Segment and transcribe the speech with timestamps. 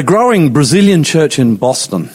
[0.00, 2.08] a growing Brazilian church in Boston,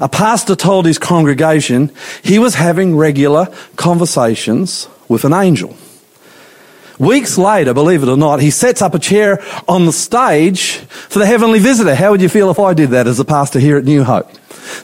[0.00, 5.76] a pastor told his congregation he was having regular conversations with an angel.
[6.98, 10.76] Weeks later, believe it or not, he sets up a chair on the stage
[11.10, 11.94] for the heavenly visitor.
[11.94, 14.32] How would you feel if I did that as a pastor here at New Hope?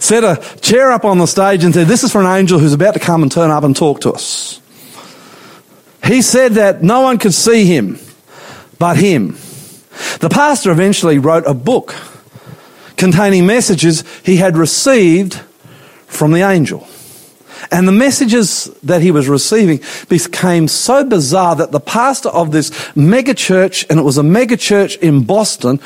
[0.01, 2.75] Set a chair up on the stage and said, This is for an angel who's
[2.75, 4.61] about to come and turn up and talk to us.
[6.05, 7.99] He said that no one could see him
[8.79, 9.39] but him.
[10.21, 11.95] The pastor eventually wrote a book
[12.97, 15.41] containing messages he had received
[16.07, 16.87] from the angel.
[17.71, 22.71] And the messages that he was receiving became so bizarre that the pastor of this
[22.95, 25.81] mega church, and it was a mega church in Boston,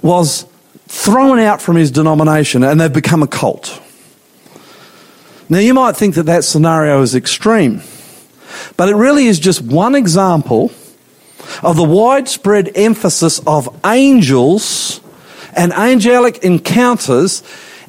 [0.00, 0.46] was
[0.86, 3.80] thrown out from his denomination and they've become a cult.
[5.48, 7.82] Now you might think that that scenario is extreme,
[8.76, 10.70] but it really is just one example
[11.62, 15.00] of the widespread emphasis of angels
[15.54, 17.42] and angelic encounters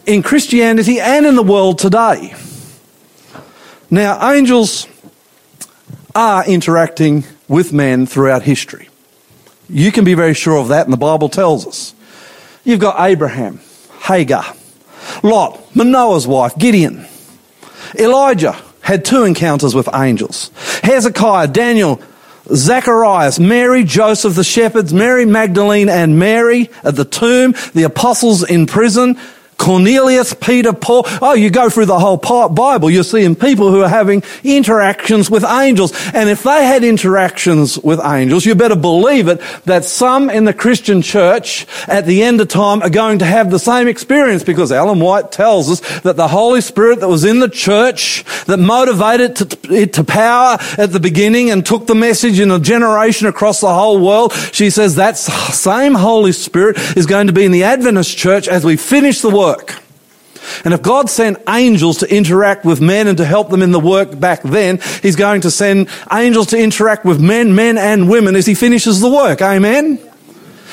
[0.06, 2.36] in Christianity and in the world today.
[3.90, 4.88] Now, angels
[6.16, 8.90] are interacting with men throughout history.
[9.70, 11.96] You can be very sure of that, and the Bible tells us.
[12.64, 13.60] You've got Abraham,
[14.02, 14.46] Hagar,
[15.22, 17.06] Lot, Manoah's wife, Gideon.
[17.98, 20.52] Elijah had two encounters with angels.
[20.84, 22.02] Hezekiah, Daniel,
[22.48, 28.66] Zacharias, Mary, Joseph, the shepherds, Mary Magdalene and Mary at the tomb, the apostles in
[28.66, 29.18] prison,
[29.64, 31.04] Cornelius, Peter, Paul.
[31.22, 35.46] Oh, you go through the whole Bible, you're seeing people who are having interactions with
[35.46, 35.94] angels.
[36.14, 40.54] And if they had interactions with angels, you better believe it that some in the
[40.54, 44.70] Christian church at the end of time are going to have the same experience because
[44.70, 49.56] Ellen White tells us that the Holy Spirit that was in the church that motivated
[49.72, 53.74] it to power at the beginning and took the message in a generation across the
[53.74, 54.34] whole world.
[54.52, 58.66] She says that same Holy Spirit is going to be in the Adventist church as
[58.66, 59.84] we finish the work work.
[60.66, 63.80] And if God sent angels to interact with men and to help them in the
[63.80, 68.36] work back then, He's going to send angels to interact with men, men and women
[68.36, 69.42] as He finishes the work.
[69.42, 70.00] Amen?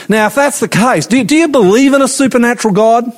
[0.09, 3.13] Now, if that's the case, do, do you believe in a supernatural God?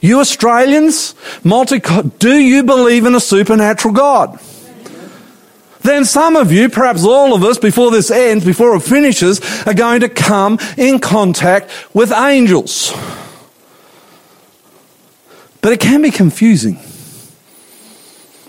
[0.00, 1.80] You Australians, multi,
[2.18, 4.38] do you believe in a supernatural God?
[5.80, 9.74] Then some of you, perhaps all of us, before this ends, before it finishes, are
[9.74, 12.92] going to come in contact with angels.
[15.64, 16.78] But it can be confusing.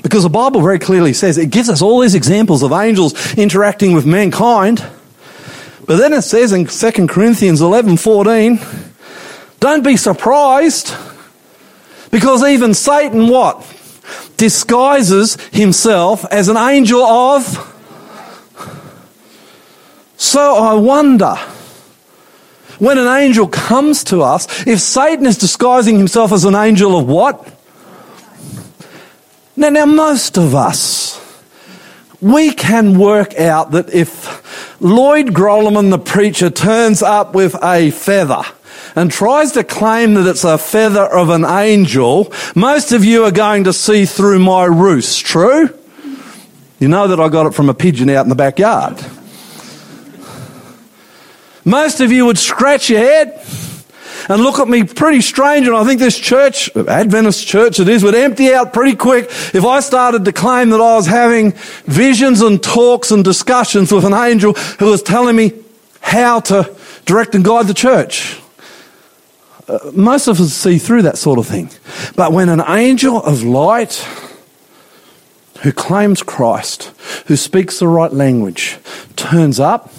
[0.03, 3.93] Because the Bible very clearly says it gives us all these examples of angels interacting
[3.93, 4.85] with mankind.
[5.85, 8.59] But then it says in 2 Corinthians 11 14,
[9.61, 10.93] don't be surprised
[12.11, 13.65] because even Satan what?
[14.35, 17.45] Disguises himself as an angel of.
[20.17, 21.37] So I wonder
[22.79, 27.07] when an angel comes to us, if Satan is disguising himself as an angel of
[27.07, 27.51] what?
[29.55, 31.21] Now, now most of us,
[32.21, 38.41] we can work out that if Lloyd Grolimund, the preacher, turns up with a feather
[38.95, 43.31] and tries to claim that it's a feather of an angel, most of you are
[43.31, 45.25] going to see through my roost.
[45.25, 45.69] True?
[46.79, 49.03] You know that I got it from a pigeon out in the backyard.
[51.65, 53.41] Most of you would scratch your head
[54.29, 58.03] and look at me pretty strange, and I think this church, Adventist church it is,
[58.03, 61.51] would empty out pretty quick if I started to claim that I was having
[61.85, 65.53] visions and talks and discussions with an angel who was telling me
[66.01, 66.75] how to
[67.05, 68.39] direct and guide the church.
[69.67, 71.69] Uh, most of us see through that sort of thing.
[72.15, 74.07] But when an angel of light
[75.61, 76.91] who claims Christ,
[77.25, 78.77] who speaks the right language,
[79.15, 79.91] turns up,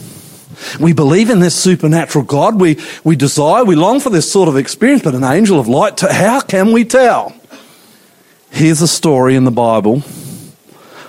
[0.81, 2.61] we believe in this supernatural God.
[2.61, 6.01] We, we desire, we long for this sort of experience, but an angel of light,
[6.01, 7.35] how can we tell?
[8.51, 10.03] Here's a story in the Bible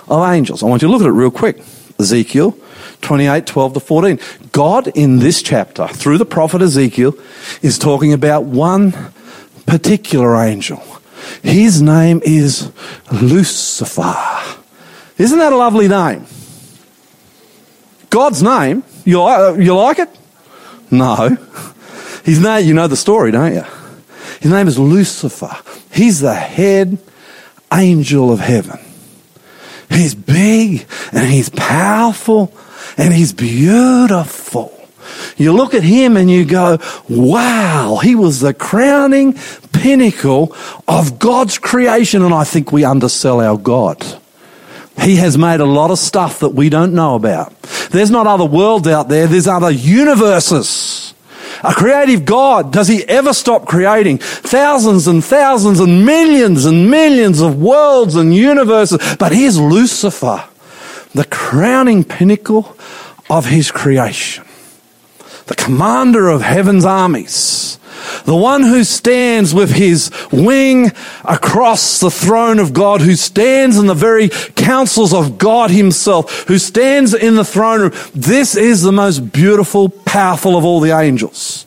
[0.08, 0.62] of angels.
[0.62, 1.62] I want you to look at it real quick.
[1.98, 2.56] Ezekiel
[3.00, 4.20] 28, 12 to 14.
[4.52, 7.14] God in this chapter, through the prophet Ezekiel,
[7.62, 9.12] is talking about one
[9.66, 10.82] particular angel.
[11.42, 12.70] His name is
[13.12, 14.14] Lucifer.
[15.18, 16.26] Isn't that a lovely name?
[18.10, 20.10] God's name you, uh, you like it?
[20.90, 21.36] No.
[22.24, 23.64] His name, you know the story, don't you?
[24.40, 25.56] His name is Lucifer.
[25.90, 26.98] He's the head
[27.72, 28.78] angel of heaven.
[29.88, 32.52] He's big and he's powerful
[32.98, 34.78] and he's beautiful.
[35.38, 36.78] You look at him and you go,
[37.08, 39.38] wow, he was the crowning
[39.72, 40.54] pinnacle
[40.86, 42.22] of God's creation.
[42.22, 44.04] And I think we undersell our God.
[45.00, 47.60] He has made a lot of stuff that we don't know about.
[47.90, 51.14] There's not other worlds out there, there's other universes.
[51.64, 57.40] A creative God, does he ever stop creating thousands and thousands and millions and millions
[57.40, 59.16] of worlds and universes?
[59.18, 60.44] But here's Lucifer,
[61.14, 62.76] the crowning pinnacle
[63.28, 64.44] of his creation,
[65.46, 67.77] the commander of heaven's armies
[68.24, 70.92] the one who stands with his wing
[71.24, 76.58] across the throne of God, who stands in the very councils of God himself, who
[76.58, 77.92] stands in the throne room.
[78.14, 81.66] This is the most beautiful, powerful of all the angels.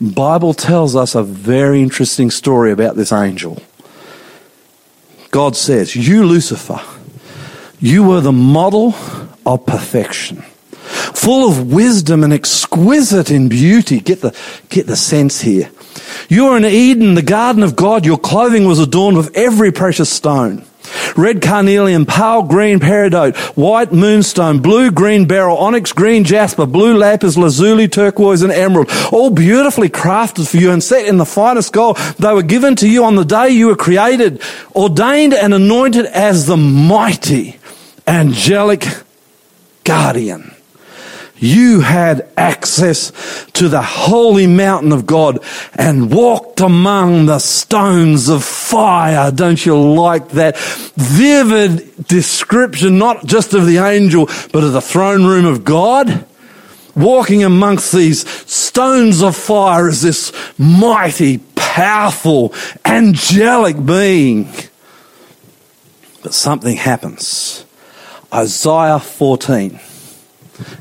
[0.00, 3.62] Bible tells us a very interesting story about this angel.
[5.30, 6.80] God says, You, Lucifer,
[7.78, 8.94] you were the model
[9.44, 10.44] of perfection
[11.20, 14.00] full of wisdom and exquisite in beauty.
[14.00, 14.34] Get the,
[14.70, 15.70] get the sense here.
[16.30, 18.06] You were in Eden, the garden of God.
[18.06, 20.64] Your clothing was adorned with every precious stone.
[21.16, 27.36] Red carnelian, pale green peridot, white moonstone, blue green beryl, onyx green jasper, blue lapis,
[27.36, 31.98] lazuli, turquoise, and emerald, all beautifully crafted for you and set in the finest gold.
[32.18, 34.40] They were given to you on the day you were created,
[34.74, 37.58] ordained and anointed as the mighty
[38.06, 38.86] angelic
[39.84, 40.54] guardian
[41.40, 43.12] you had access
[43.54, 45.38] to the holy mountain of God
[45.74, 49.30] and walked among the stones of fire.
[49.32, 55.24] Don't you like that vivid description, not just of the angel, but of the throne
[55.24, 56.26] room of God?
[56.94, 62.52] Walking amongst these stones of fire as this mighty, powerful,
[62.84, 64.52] angelic being.
[66.22, 67.64] But something happens.
[68.32, 69.80] Isaiah 14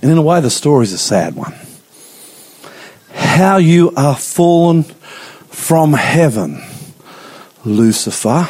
[0.01, 1.53] and in a way, the story is a sad one.
[3.13, 4.83] How you are fallen
[5.49, 6.63] from heaven,
[7.65, 8.47] Lucifer,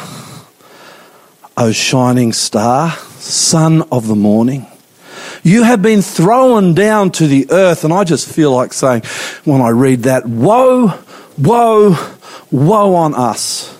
[1.56, 4.66] O shining star, son of the morning.
[5.42, 9.02] You have been thrown down to the earth, and I just feel like saying,
[9.44, 10.98] when I read that, woe,
[11.38, 11.96] woe,
[12.50, 13.76] woe on us.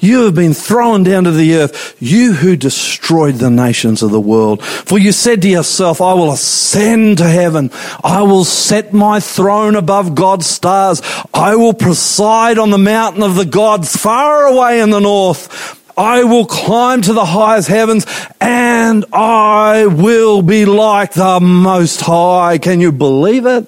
[0.00, 4.20] You have been thrown down to the earth, you who destroyed the nations of the
[4.20, 4.64] world.
[4.64, 7.70] For you said to yourself, I will ascend to heaven.
[8.02, 11.02] I will set my throne above God's stars.
[11.34, 15.78] I will preside on the mountain of the gods far away in the north.
[15.98, 18.06] I will climb to the highest heavens
[18.40, 22.56] and I will be like the most high.
[22.56, 23.66] Can you believe it?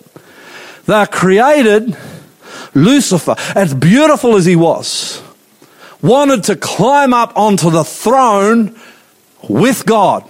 [0.87, 1.95] They're created
[2.75, 5.23] Lucifer, as beautiful as he was
[6.03, 8.79] wanted to climb up onto the throne
[9.49, 10.29] with God.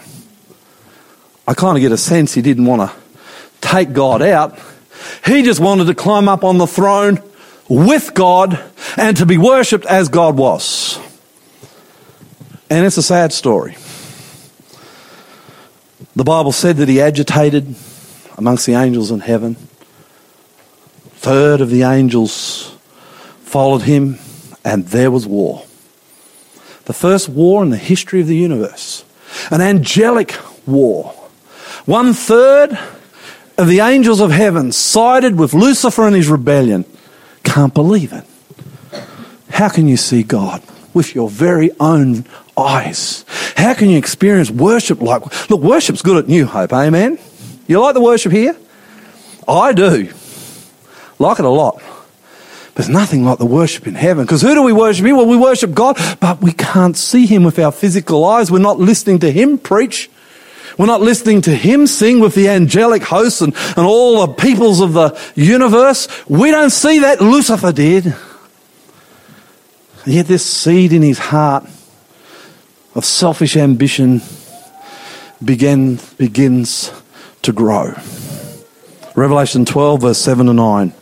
[1.49, 2.97] I kind of get a sense he didn't want to
[3.61, 4.59] take God out.
[5.25, 7.21] He just wanted to climb up on the throne
[7.69, 8.63] with God
[8.97, 11.01] and to be worshipped as God was.
[12.71, 13.77] And it's a sad story.
[16.15, 17.75] The Bible said that he agitated
[18.37, 19.55] amongst the angels in heaven.
[21.15, 22.77] Third of the angels
[23.45, 24.19] followed him
[24.65, 25.65] and there was war.
[26.85, 29.05] The first war in the history of the universe.
[29.51, 30.37] An angelic
[30.67, 31.11] war.
[31.85, 32.79] One third
[33.59, 36.85] of the angels of heaven sided with Lucifer and his rebellion.
[37.45, 38.25] Can't believe it.
[39.51, 40.63] How can you see God
[40.95, 42.25] with your very own
[42.57, 43.25] eyes?
[43.57, 47.19] How can you experience worship like, look, worship's good at New Hope, amen?
[47.67, 48.57] You like the worship here?
[49.47, 50.13] I do.
[51.19, 51.83] Like it a lot.
[52.75, 54.25] There's nothing like the worship in heaven.
[54.25, 55.15] Because who do we worship here?
[55.15, 58.51] Well, we worship God, but we can't see Him with our physical eyes.
[58.51, 60.11] We're not listening to Him preach.
[60.79, 64.81] We're not listening to Him sing with the angelic hosts and, and all the peoples
[64.81, 66.09] of the universe.
[66.29, 67.21] We don't see that.
[67.21, 68.15] Lucifer did.
[70.07, 71.65] Yet this seed in his heart
[72.95, 74.21] of selfish ambition
[75.45, 76.91] begin, begins
[77.43, 77.95] to grow.
[79.15, 80.93] Revelation 12, verse 7 to 9.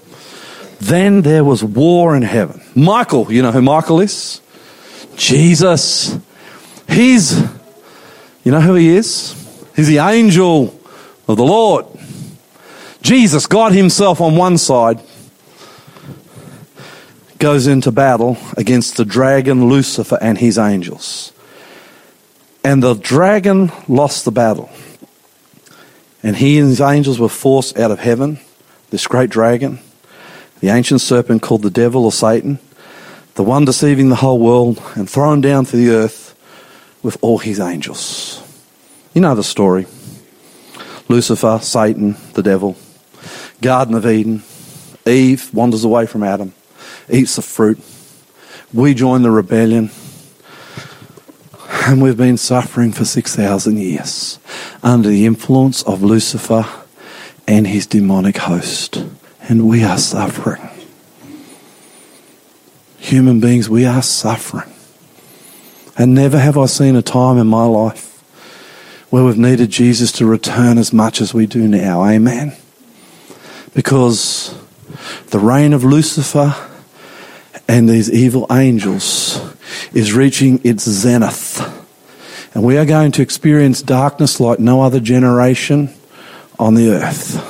[0.80, 2.62] Then there was war in heaven.
[2.74, 4.40] Michael, you know who Michael is?
[5.14, 6.18] Jesus.
[6.88, 7.38] He's,
[8.44, 9.34] you know who he is?
[9.76, 10.80] He's the angel
[11.28, 11.86] of the Lord.
[13.02, 15.00] Jesus, God Himself on one side,
[17.38, 21.32] goes into battle against the dragon Lucifer and his angels.
[22.64, 24.70] And the dragon lost the battle.
[26.22, 28.40] And he and his angels were forced out of heaven,
[28.90, 29.78] this great dragon
[30.60, 32.58] the ancient serpent called the devil or Satan,
[33.34, 36.36] the one deceiving the whole world, and thrown down to the earth
[37.02, 38.42] with all his angels.
[39.14, 39.86] You know the story
[41.08, 42.76] Lucifer, Satan, the devil,
[43.60, 44.42] Garden of Eden.
[45.06, 46.52] Eve wanders away from Adam,
[47.08, 47.80] eats the fruit.
[48.72, 49.90] We join the rebellion.
[51.86, 54.38] And we've been suffering for 6,000 years
[54.82, 56.66] under the influence of Lucifer
[57.48, 59.02] and his demonic host.
[59.50, 60.62] And we are suffering.
[62.98, 64.72] Human beings, we are suffering.
[65.98, 68.22] And never have I seen a time in my life
[69.10, 72.04] where we've needed Jesus to return as much as we do now.
[72.04, 72.56] Amen.
[73.74, 74.56] Because
[75.30, 76.54] the reign of Lucifer
[77.66, 79.40] and these evil angels
[79.92, 81.58] is reaching its zenith.
[82.54, 85.92] And we are going to experience darkness like no other generation
[86.56, 87.49] on the earth.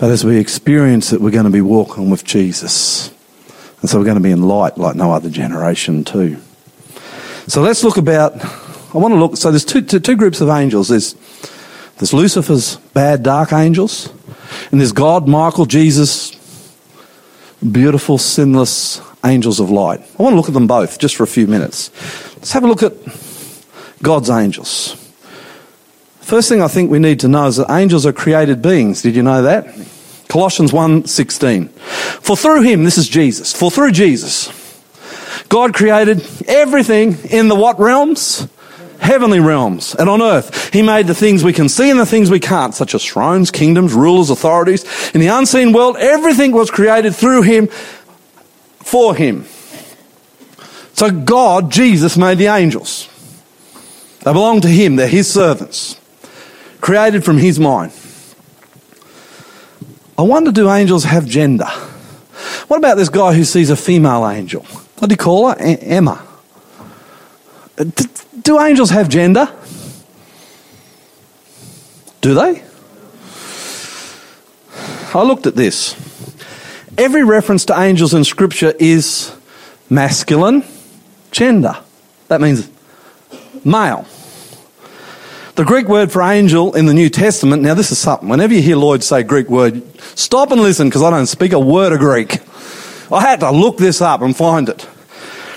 [0.00, 3.12] But as we experience it, we're going to be walking with Jesus.
[3.82, 6.38] And so we're going to be in light like no other generation, too.
[7.46, 8.42] So let's look about.
[8.94, 9.36] I want to look.
[9.36, 10.88] So there's two, two, two groups of angels.
[10.88, 11.14] There's,
[11.98, 14.10] there's Lucifer's bad, dark angels,
[14.70, 16.34] and there's God, Michael, Jesus,
[17.70, 20.00] beautiful, sinless angels of light.
[20.18, 21.90] I want to look at them both just for a few minutes.
[22.36, 22.94] Let's have a look at
[24.02, 24.99] God's angels.
[26.30, 29.02] First thing I think we need to know is that angels are created beings.
[29.02, 29.66] Did you know that?
[30.28, 31.70] Colossians 1:16.
[32.22, 33.52] For through him, this is Jesus.
[33.52, 34.48] For through Jesus,
[35.48, 38.46] God created everything in the what realms?
[39.00, 40.72] Heavenly realms and on earth.
[40.72, 43.50] He made the things we can see and the things we can't, such as thrones,
[43.50, 44.84] kingdoms, rulers, authorities.
[45.12, 47.66] In the unseen world, everything was created through him
[48.84, 49.46] for him.
[50.92, 53.08] So God, Jesus, made the angels.
[54.22, 55.96] They belong to him, they're his servants,
[56.80, 57.92] created from his mind.
[60.18, 61.68] I wonder do angels have gender?
[62.68, 64.62] What about this guy who sees a female angel?
[64.98, 65.56] What do you call her?
[65.58, 66.26] A- Emma.
[67.78, 67.84] Uh,
[68.42, 69.48] do angels have gender?
[72.20, 72.62] Do they?
[75.14, 75.94] I looked at this.
[76.98, 79.32] Every reference to angels in Scripture is
[79.88, 80.64] masculine
[81.30, 81.76] gender.
[82.28, 82.70] That means
[83.64, 84.06] male.
[85.56, 88.28] The Greek word for angel in the New Testament, now this is something.
[88.28, 89.82] Whenever you hear Lloyd say Greek word,
[90.16, 92.38] stop and listen because I don't speak a word of Greek.
[93.12, 94.88] I had to look this up and find it.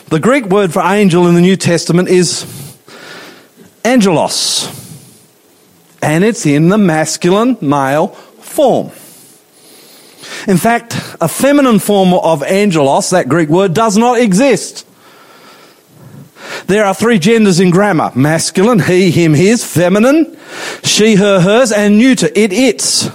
[0.08, 2.46] The Greek word for angel in the New Testament is
[3.86, 4.68] angelos.
[6.02, 8.88] And it's in the masculine male form.
[10.48, 14.86] In fact, a feminine form of angelos, that Greek word, does not exist.
[16.68, 20.38] There are three genders in grammar masculine, he, him, his, feminine,
[20.84, 23.10] she, her, hers, and neuter, it, its.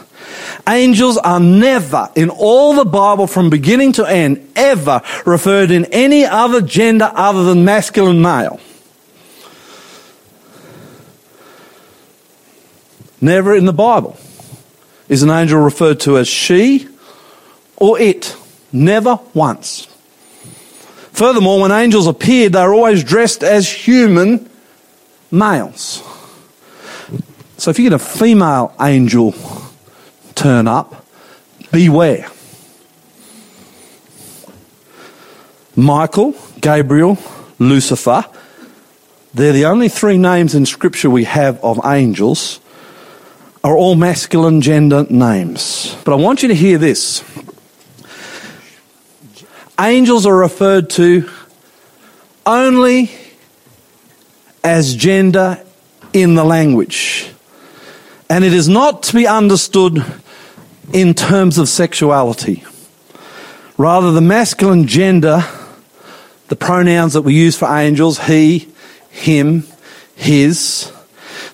[0.69, 6.25] Angels are never, in all the Bible from beginning to end, ever referred in any
[6.27, 8.61] other gender other than masculine male.
[13.21, 14.19] Never in the Bible
[15.09, 16.87] is an angel referred to as she
[17.77, 18.37] or it.
[18.73, 19.89] Never once.
[21.19, 24.49] Furthermore, when angels appeared, they were always dressed as human
[25.33, 26.01] males.
[27.57, 29.35] So if you get a female angel
[30.37, 31.05] turn up,
[31.73, 32.29] beware.
[35.75, 37.19] Michael, Gabriel,
[37.59, 38.25] Lucifer,
[39.35, 42.61] they're the only three names in Scripture we have of angels,
[43.65, 45.97] are all masculine gender names.
[46.05, 47.25] But I want you to hear this
[49.81, 51.29] angels are referred to
[52.45, 53.11] only
[54.65, 55.63] as gender
[56.13, 57.31] in the language.
[58.29, 60.05] And it is not to be understood
[60.93, 62.65] in terms of sexuality.
[63.77, 65.45] Rather, the masculine gender,
[66.49, 68.69] the pronouns that we use for angels, he,
[69.11, 69.65] him,
[70.17, 70.93] his,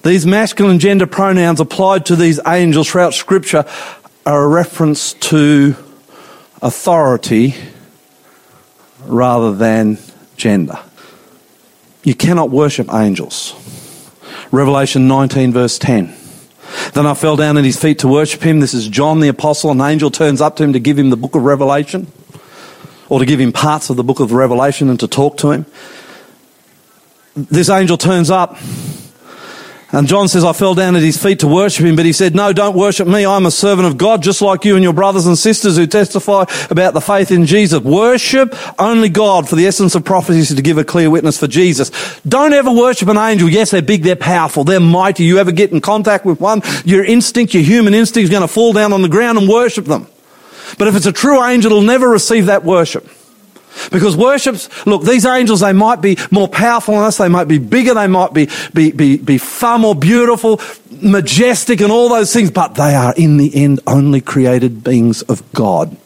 [0.03, 3.65] these masculine gender pronouns applied to these angels throughout Scripture
[4.25, 5.77] are a reference to
[6.63, 7.55] authority
[9.07, 9.99] rather than
[10.37, 10.79] gender.
[12.03, 13.55] You cannot worship angels.
[14.51, 16.15] Revelation 19, verse 10.
[16.93, 18.61] Then I fell down at his feet to worship him.
[18.61, 19.71] This is John the apostle.
[19.71, 22.11] An angel turns up to him to give him the book of Revelation,
[23.09, 25.67] or to give him parts of the book of Revelation and to talk to him.
[27.35, 28.57] This angel turns up
[29.95, 32.35] and John says, I fell down at his feet to worship him, but he said,
[32.35, 33.25] No, don't worship me.
[33.25, 36.47] I'm a servant of God, just like you and your brothers and sisters who testify
[36.69, 37.81] about the faith in Jesus.
[37.81, 41.47] Worship only God, for the essence of prophecy is to give a clear witness for
[41.47, 41.93] Jesus.
[42.23, 43.49] Don't ever worship an angel.
[43.49, 45.23] Yes, they're big, they're powerful, they're mighty.
[45.23, 48.49] You ever get in contact with one, your instinct, your human instinct is going to
[48.49, 50.09] fall down on the ground and worship them.
[50.77, 53.09] But if it's a true angel, it'll never receive that worship.
[53.91, 57.59] Because worships, look, these angels, they might be more powerful than us, they might be
[57.59, 62.51] bigger, they might be, be, be, be far more beautiful, majestic, and all those things,
[62.51, 65.97] but they are in the end only created beings of God,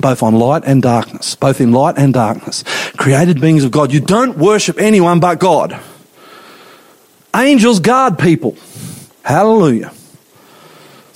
[0.00, 2.64] both on light and darkness, both in light and darkness.
[2.96, 3.92] created beings of God.
[3.92, 5.78] You don't worship anyone but God.
[7.34, 8.56] Angels guard people.
[9.22, 9.92] Hallelujah.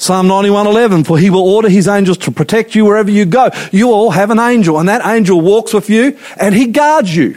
[0.01, 3.51] Psalm 91:11 for he will order his angels to protect you wherever you go.
[3.71, 7.37] You all have an angel and that angel walks with you and he guards you.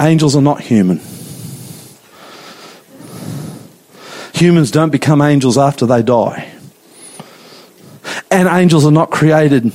[0.00, 1.00] Angels are not human.
[4.34, 6.50] Humans don't become angels after they die.
[8.28, 9.70] And angels are not created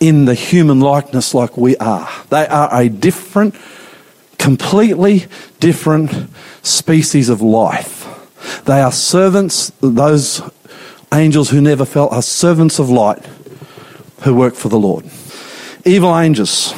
[0.00, 2.08] in the human likeness like we are.
[2.30, 3.54] They are a different,
[4.38, 5.26] completely
[5.60, 6.10] different
[6.62, 7.95] species of life.
[8.64, 10.42] They are servants, those
[11.12, 13.24] angels who never fell are servants of light
[14.22, 15.04] who work for the Lord.
[15.84, 16.74] Evil angels.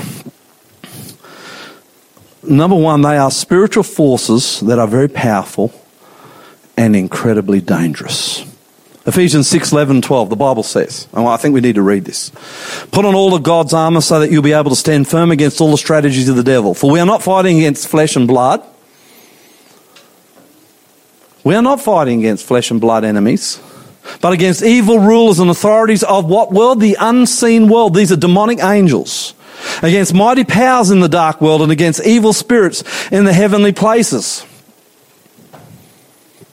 [2.43, 5.73] Number one, they are spiritual forces that are very powerful
[6.77, 8.45] and incredibly dangerous.
[9.07, 12.31] Ephesians 6, 11, 12, the Bible says, and I think we need to read this.
[12.93, 15.63] Put on all of God's armor so that you'll be able to stand firm against
[15.63, 16.75] all the strategies of the devil.
[16.75, 18.63] For we are not fighting against flesh and blood
[21.49, 23.59] we are not fighting against flesh and blood enemies,
[24.21, 26.79] but against evil rulers and authorities of what world?
[26.79, 27.95] The unseen world.
[27.95, 29.33] These are demonic angels.
[29.83, 34.45] Against mighty powers in the dark world and against evil spirits in the heavenly places.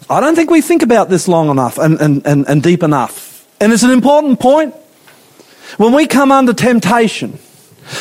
[0.09, 3.45] I don't think we think about this long enough and, and, and, and deep enough.
[3.59, 4.73] And it's an important point.
[5.75, 7.37] When we come under temptation,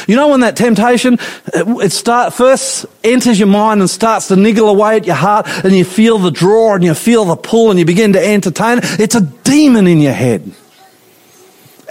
[0.07, 1.19] you know when that temptation
[1.53, 5.73] it start first enters your mind and starts to niggle away at your heart and
[5.73, 9.00] you feel the draw and you feel the pull and you begin to entertain it?
[9.00, 10.53] It's a demon in your head.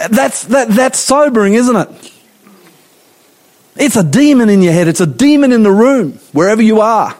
[0.10, 2.12] That's that that's sobering, isn't it?
[3.76, 4.88] It's a demon in your head.
[4.88, 7.16] It's a demon in the room, wherever you are.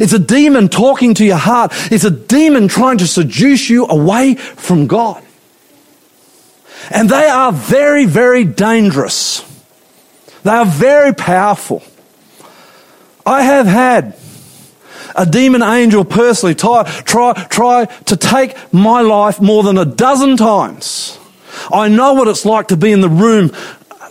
[0.00, 1.72] It's a demon talking to your heart.
[1.92, 5.22] It's a demon trying to seduce you away from God.
[6.90, 9.42] And they are very, very dangerous.
[10.44, 11.82] They are very powerful.
[13.26, 14.16] I have had
[15.16, 20.36] a demon angel personally try, try, try to take my life more than a dozen
[20.36, 21.18] times.
[21.72, 23.48] I know what it's like to be in the room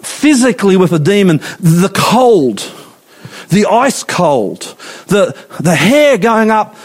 [0.01, 2.59] physically with a demon, the cold,
[3.49, 4.61] the ice cold,
[5.07, 6.75] the, the hair going up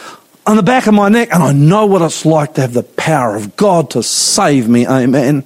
[0.47, 2.83] on the back of my neck, and I know what it's like to have the
[2.83, 4.87] power of God to save me.
[4.87, 5.45] Amen.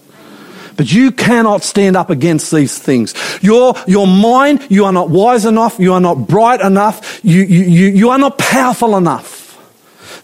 [0.76, 3.14] But you cannot stand up against these things.
[3.42, 7.62] Your, your mind, you are not wise enough, you are not bright enough, you, you,
[7.64, 9.42] you, you are not powerful enough.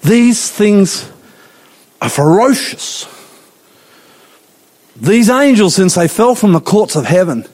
[0.02, 1.10] These things
[2.00, 3.06] are ferocious.
[4.96, 7.46] These angels, since they fell from the courts of heaven,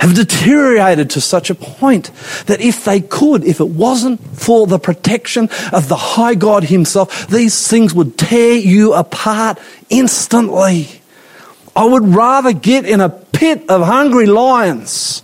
[0.00, 2.10] have deteriorated to such a point
[2.46, 7.26] that if they could, if it wasn't for the protection of the high God himself,
[7.28, 9.58] these things would tear you apart
[9.90, 11.01] instantly.
[11.74, 15.22] I would rather get in a pit of hungry lions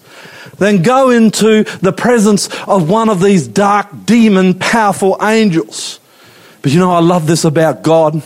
[0.56, 6.00] than go into the presence of one of these dark, demon, powerful angels.
[6.62, 8.22] But you know, I love this about God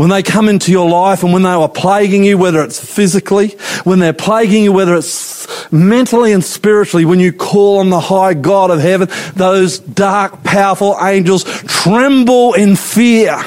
[0.00, 3.48] when they come into your life and when they are plaguing you, whether it's physically,
[3.84, 8.32] when they're plaguing you, whether it's mentally and spiritually, when you call on the high
[8.32, 13.44] God of heaven, those dark, powerful angels tremble in fear.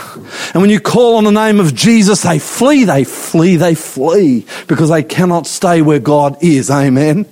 [0.53, 4.45] And when you call on the name of Jesus, they flee, they flee, they flee
[4.67, 6.69] because they cannot stay where God is.
[6.69, 7.25] Amen.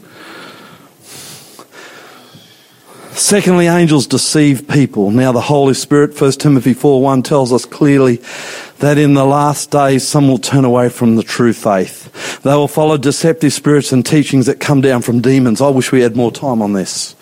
[3.12, 5.12] Secondly, angels deceive people.
[5.12, 8.21] Now the Holy Spirit, 1 Timothy 4 1 tells us clearly
[8.79, 12.41] that in the last days some will turn away from the true faith.
[12.41, 15.62] They will follow deceptive spirits and teachings that come down from demons.
[15.62, 17.15] I wish we had more time on this.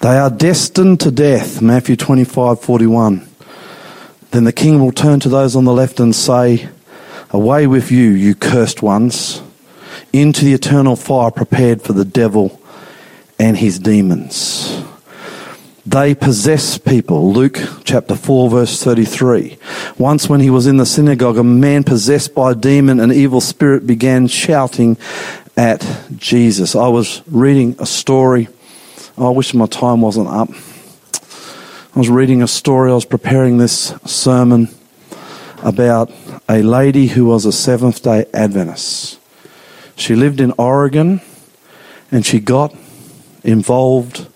[0.00, 3.27] They are destined to death, Matthew 25 41.
[4.30, 6.68] Then the king will turn to those on the left and say,
[7.30, 9.42] Away with you, you cursed ones,
[10.12, 12.60] into the eternal fire prepared for the devil
[13.38, 14.82] and his demons.
[15.88, 17.32] They possess people.
[17.32, 19.56] Luke chapter 4 verse 33.
[19.96, 23.40] Once when he was in the synagogue, a man possessed by a demon, an evil
[23.40, 24.98] spirit began shouting
[25.56, 25.86] at
[26.16, 26.76] Jesus.
[26.76, 28.48] I was reading a story.
[29.16, 30.50] I wish my time wasn't up.
[31.98, 32.92] I was reading a story.
[32.92, 34.68] I was preparing this sermon
[35.64, 36.12] about
[36.48, 39.18] a lady who was a Seventh day Adventist.
[39.96, 41.20] She lived in Oregon
[42.12, 42.72] and she got
[43.42, 44.28] involved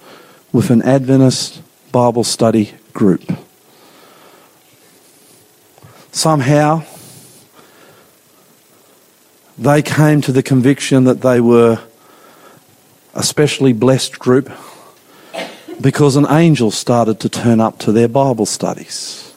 [0.52, 3.32] with an Adventist Bible study group.
[6.10, 6.82] Somehow,
[9.56, 11.78] they came to the conviction that they were
[13.14, 14.50] a specially blessed group
[15.80, 19.32] because an angel started to turn up to their Bible studies.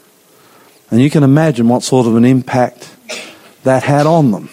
[0.92, 2.96] And you can imagine what sort of an impact
[3.64, 4.50] that had on them.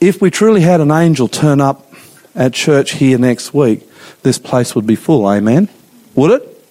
[0.00, 1.92] If we truly had an angel turn up
[2.34, 3.86] at church here next week,
[4.22, 5.28] this place would be full.
[5.28, 5.68] Amen?
[6.14, 6.64] Would it?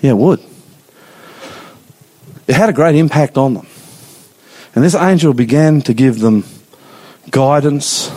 [0.00, 0.40] Yeah, it would.
[2.46, 3.66] It had a great impact on them.
[4.74, 6.44] And this angel began to give them
[7.30, 8.10] guidance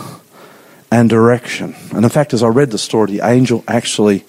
[0.90, 1.74] and direction.
[1.92, 4.24] And in fact, as I read the story, the angel actually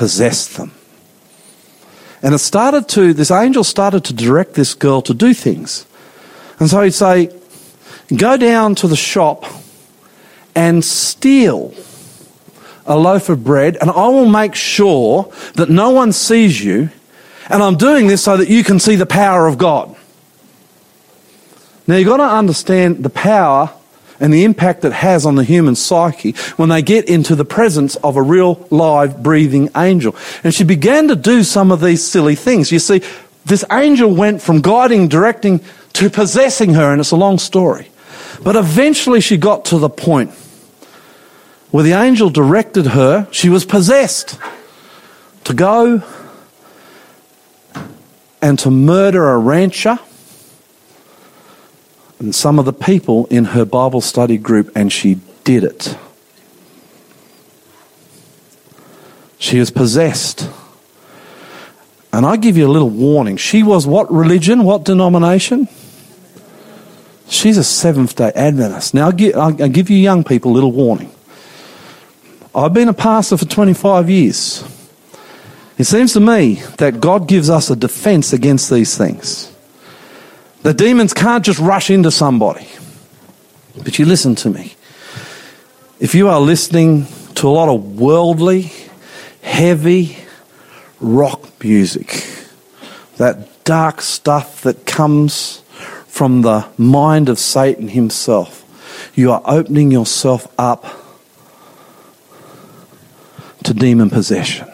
[0.00, 0.72] possessed them.
[2.22, 5.84] And it started to, this angel started to direct this girl to do things.
[6.58, 7.28] And so he'd say,
[8.16, 9.44] Go down to the shop
[10.54, 11.74] and steal
[12.86, 16.88] a loaf of bread, and I will make sure that no one sees you.
[17.50, 19.94] And I'm doing this so that you can see the power of God.
[21.86, 23.70] Now you've got to understand the power
[24.20, 27.96] and the impact it has on the human psyche when they get into the presence
[27.96, 30.14] of a real live breathing angel.
[30.44, 32.70] And she began to do some of these silly things.
[32.70, 33.02] You see,
[33.46, 35.60] this angel went from guiding, directing
[35.94, 37.90] to possessing her, and it's a long story.
[38.42, 40.30] But eventually she got to the point
[41.70, 44.38] where the angel directed her, she was possessed
[45.44, 46.02] to go
[48.42, 49.98] and to murder a rancher
[52.20, 55.96] and some of the people in her Bible study group, and she did it.
[59.38, 60.48] She was possessed.
[62.12, 63.38] And I give you a little warning.
[63.38, 64.64] She was what religion?
[64.64, 65.66] What denomination?
[67.26, 68.92] She's a Seventh day Adventist.
[68.92, 69.12] Now, I'll
[69.52, 71.10] give, you young people a little warning.
[72.54, 74.64] I've been a pastor for 25 years.
[75.78, 79.50] It seems to me that God gives us a defense against these things.
[80.62, 82.68] The demons can't just rush into somebody.
[83.82, 84.74] But you listen to me.
[85.98, 88.72] If you are listening to a lot of worldly,
[89.42, 90.18] heavy
[91.00, 92.26] rock music,
[93.16, 95.62] that dark stuff that comes
[96.06, 98.64] from the mind of Satan himself.
[99.14, 100.84] You are opening yourself up
[103.64, 104.68] to demon possession.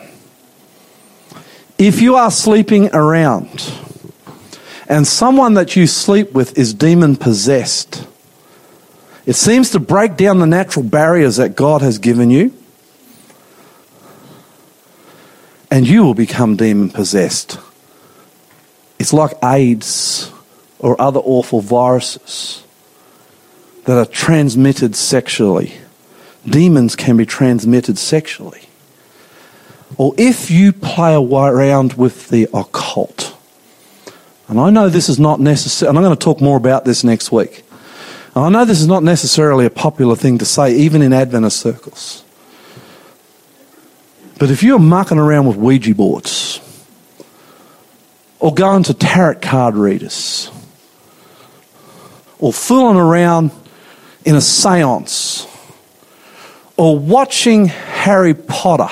[1.78, 3.70] If you are sleeping around
[4.88, 8.06] and someone that you sleep with is demon possessed,
[9.24, 12.52] it seems to break down the natural barriers that God has given you,
[15.70, 17.58] and you will become demon possessed.
[18.98, 20.30] It's like AIDS
[20.78, 22.64] or other awful viruses
[23.84, 25.74] that are transmitted sexually.
[26.46, 28.62] Demons can be transmitted sexually.
[29.96, 33.35] Or if you play around with the occult,
[34.48, 37.04] and I know this is not necessary, and I'm going to talk more about this
[37.04, 37.64] next week.
[38.34, 41.58] And I know this is not necessarily a popular thing to say, even in Adventist
[41.58, 42.24] circles.
[44.38, 46.60] But if you're mucking around with Ouija boards,
[48.38, 50.50] or going to tarot card readers,
[52.38, 53.50] or fooling around
[54.24, 55.46] in a seance
[56.76, 58.90] or watching Harry Potter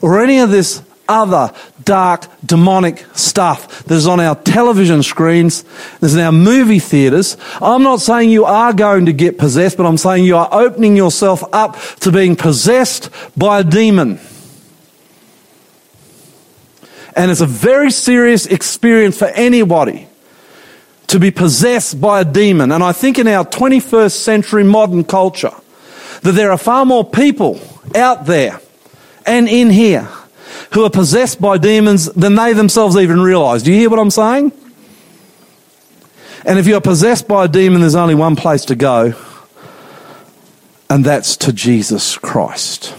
[0.00, 1.52] or any of this other
[1.84, 5.62] dark, demonic stuff that is on our television screens,
[6.00, 7.36] that is in our movie theatres.
[7.60, 10.96] I'm not saying you are going to get possessed, but I'm saying you are opening
[10.96, 14.20] yourself up to being possessed by a demon.
[17.16, 20.06] And it's a very serious experience for anybody
[21.08, 22.70] to be possessed by a demon.
[22.70, 25.54] And I think in our 21st century modern culture,
[26.22, 27.60] that there are far more people
[27.94, 28.60] out there
[29.26, 30.08] and in here
[30.74, 33.62] who are possessed by demons than they themselves even realize.
[33.62, 34.52] Do you hear what I'm saying?
[36.44, 39.14] And if you're possessed by a demon, there's only one place to go,
[40.88, 42.94] and that's to Jesus Christ.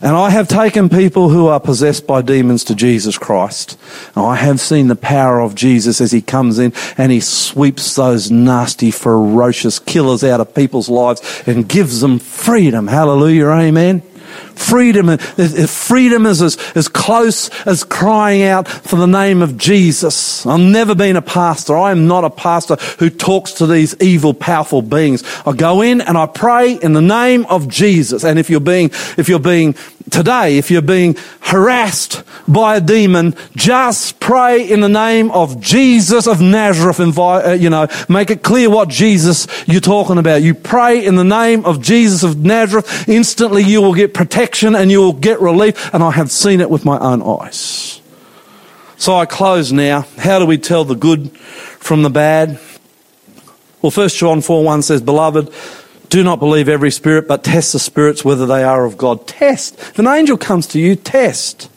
[0.00, 3.76] And I have taken people who are possessed by demons to Jesus Christ.
[4.14, 7.96] And I have seen the power of Jesus as he comes in and he sweeps
[7.96, 12.86] those nasty, ferocious killers out of people's lives and gives them freedom.
[12.86, 13.48] Hallelujah.
[13.48, 14.02] Amen.
[14.54, 19.56] Freedom, uh, uh, freedom is as, as close as crying out for the name of
[19.56, 20.44] Jesus.
[20.46, 21.76] I've never been a pastor.
[21.76, 25.24] I am not a pastor who talks to these evil, powerful beings.
[25.46, 28.24] I go in and I pray in the name of Jesus.
[28.24, 29.74] And if you're being, if you're being
[30.10, 36.26] today, if you're being harassed by a demon, just pray in the name of Jesus
[36.26, 37.00] of Nazareth.
[37.00, 40.42] Uh, you know, make it clear what Jesus you're talking about.
[40.42, 43.08] You pray in the name of Jesus of Nazareth.
[43.08, 45.92] Instantly you will get protection and you will get relief.
[45.94, 48.00] And I have seen it with my own eyes.
[48.96, 50.06] So I close now.
[50.16, 52.60] How do we tell the good from the bad?
[53.80, 55.52] Well, 1 John 4 1 says, Beloved,
[56.08, 59.26] do not believe every spirit, but test the spirits whether they are of God.
[59.26, 59.78] Test.
[59.78, 61.70] If an angel comes to you, test.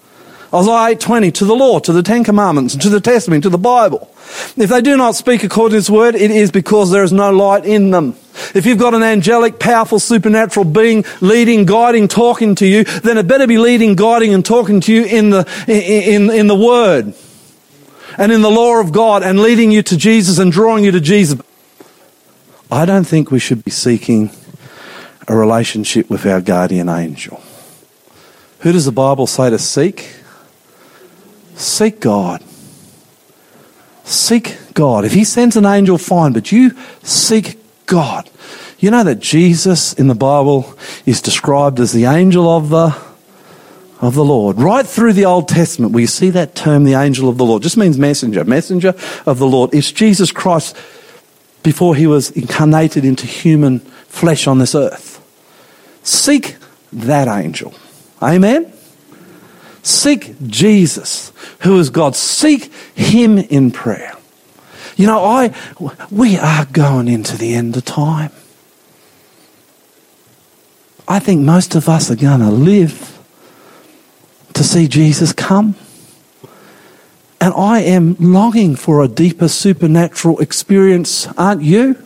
[0.54, 4.10] Isaiah 8:20 to the law, to the Ten Commandments, to the Testament, to the Bible.
[4.58, 7.32] If they do not speak according to His word, it is because there is no
[7.32, 8.16] light in them.
[8.54, 13.28] If you've got an angelic, powerful, supernatural being leading, guiding, talking to you, then it
[13.28, 17.14] better be leading, guiding, and talking to you in the in, in the Word
[18.18, 21.00] and in the law of God and leading you to Jesus and drawing you to
[21.00, 21.40] Jesus.
[22.72, 24.32] I don't think we should be seeking
[25.28, 27.44] a relationship with our guardian angel.
[28.60, 30.16] Who does the Bible say to seek?
[31.56, 32.42] Seek God.
[34.06, 35.04] Seek God.
[35.04, 36.72] If He sends an angel, fine, but you
[37.04, 38.30] seek God.
[38.80, 40.74] You know that Jesus in the Bible
[41.06, 42.96] is described as the angel of the
[44.00, 44.60] of the Lord.
[44.60, 47.78] Right through the Old Testament, we see that term, the angel of the Lord, just
[47.78, 48.96] means messenger, messenger
[49.28, 49.76] of the Lord.
[49.76, 50.76] It's Jesus Christ
[51.64, 55.20] before he was incarnated into human flesh on this earth.
[56.04, 56.58] Seek
[56.92, 57.74] that angel.
[58.22, 58.72] Amen?
[59.84, 62.16] Seek Jesus, who is God.
[62.16, 64.14] Seek him in prayer.
[64.96, 65.56] You know, I
[66.12, 68.32] we are going into the end of time.
[71.08, 73.20] I think most of us are going to live
[74.54, 75.76] to see Jesus come.
[77.42, 81.98] And I am longing for a deeper supernatural experience, aren't you?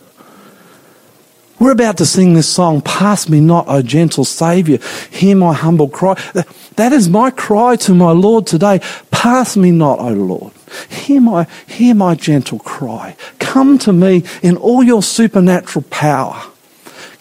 [1.58, 4.78] We're about to sing this song, Pass Me Not, O Gentle Saviour.
[5.10, 6.14] Hear my humble cry.
[6.76, 8.80] That is my cry to my Lord today.
[9.10, 10.52] Pass me not, O Lord.
[10.88, 13.16] Hear my, hear my gentle cry.
[13.38, 16.42] Come to me in all your supernatural power.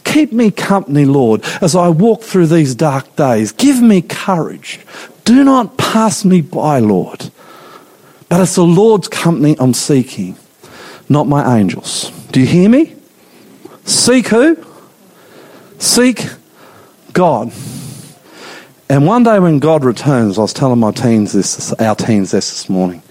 [0.03, 3.51] Keep me company, Lord, as I walk through these dark days.
[3.51, 4.79] Give me courage.
[5.25, 7.31] Do not pass me by, Lord.
[8.35, 10.35] But it's the Lord's company I'm seeking,
[11.07, 12.11] not my angels.
[12.33, 12.93] Do you hear me?
[13.85, 14.57] Seek who?
[15.79, 16.27] Seek
[17.13, 17.53] God.
[18.89, 22.49] And one day when God returns, I was telling my teens this, our teens this
[22.49, 23.01] this morning.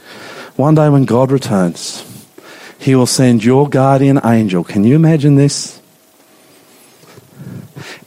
[0.57, 2.05] One day when God returns,
[2.79, 4.63] He will send your guardian angel.
[4.63, 5.81] Can you imagine this?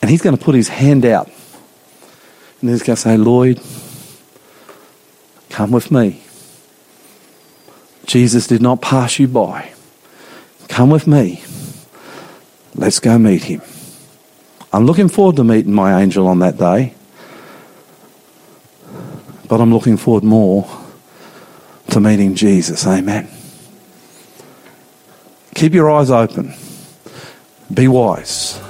[0.03, 1.31] And He's going to put His hand out.
[2.61, 3.59] And He's going to say, Lloyd,
[5.49, 6.21] come with me.
[8.07, 9.71] Jesus did not pass you by.
[10.69, 11.43] Come with me.
[12.73, 13.61] Let's go meet him.
[14.71, 16.93] I'm looking forward to meeting my angel on that day.
[19.47, 20.67] But I'm looking forward more
[21.89, 22.85] to meeting Jesus.
[22.87, 23.29] Amen.
[25.55, 26.53] Keep your eyes open.
[27.73, 28.61] Be wise.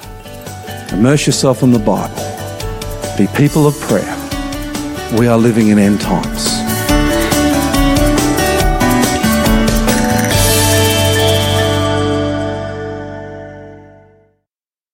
[0.90, 2.24] Immerse yourself in the Bible.
[3.16, 4.16] Be people of prayer.
[5.18, 6.57] We are living in end times.